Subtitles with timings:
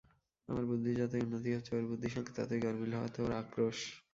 [0.49, 3.77] আমার বুদ্ধির যতই উন্নতি হচ্ছে, ওঁর বুদ্ধির সঙ্গে ততই গরমিল হওয়াতে ওঁর আক্রোশ।